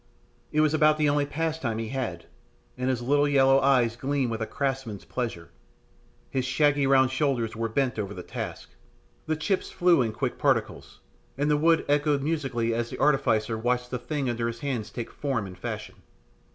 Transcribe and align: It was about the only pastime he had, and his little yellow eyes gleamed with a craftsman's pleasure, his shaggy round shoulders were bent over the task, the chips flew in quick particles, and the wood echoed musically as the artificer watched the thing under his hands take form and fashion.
It 0.51 0.61
was 0.61 0.73
about 0.73 0.97
the 0.97 1.07
only 1.07 1.27
pastime 1.27 1.77
he 1.77 1.89
had, 1.89 2.25
and 2.75 2.89
his 2.89 3.03
little 3.03 3.27
yellow 3.27 3.59
eyes 3.59 3.95
gleamed 3.95 4.31
with 4.31 4.41
a 4.41 4.47
craftsman's 4.47 5.05
pleasure, 5.05 5.51
his 6.31 6.43
shaggy 6.43 6.87
round 6.87 7.11
shoulders 7.11 7.55
were 7.55 7.69
bent 7.69 7.99
over 7.99 8.11
the 8.11 8.23
task, 8.23 8.69
the 9.27 9.35
chips 9.35 9.69
flew 9.69 10.01
in 10.01 10.11
quick 10.11 10.39
particles, 10.39 11.01
and 11.37 11.51
the 11.51 11.55
wood 11.55 11.85
echoed 11.87 12.23
musically 12.23 12.73
as 12.73 12.89
the 12.89 12.97
artificer 12.99 13.59
watched 13.59 13.91
the 13.91 13.99
thing 13.99 14.27
under 14.27 14.47
his 14.47 14.61
hands 14.61 14.89
take 14.89 15.11
form 15.11 15.45
and 15.45 15.59
fashion. 15.59 15.93